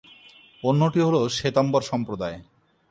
[0.63, 2.37] অন্যটি হলো শ্বেতাম্বর সম্প্রদায়।